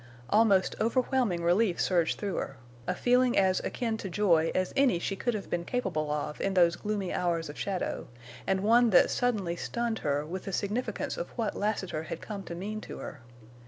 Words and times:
Almost 0.31 0.75
overwhelming 0.81 1.43
relief 1.43 1.79
surged 1.79 2.17
through 2.19 2.37
her, 2.37 2.57
a 2.87 2.95
feeling 2.95 3.37
as 3.37 3.59
akin 3.59 3.97
to 3.97 4.09
joy 4.09 4.51
as 4.55 4.73
any 4.75 4.97
she 4.97 5.15
could 5.15 5.35
have 5.35 5.47
been 5.47 5.63
capable 5.63 6.09
of 6.09 6.41
in 6.41 6.55
those 6.55 6.75
gloomy 6.75 7.13
hours 7.13 7.49
of 7.49 7.59
shadow, 7.59 8.07
and 8.47 8.61
one 8.63 8.89
that 8.89 9.11
suddenly 9.11 9.55
stunned 9.55 9.99
her 9.99 10.25
with 10.25 10.45
the 10.45 10.53
significance 10.53 11.17
of 11.17 11.29
what 11.37 11.55
Lassiter 11.55 12.01
had 12.01 12.19
come 12.19 12.41
to 12.45 12.55
mean 12.55 12.81
to 12.81 12.97
her. 12.97 13.21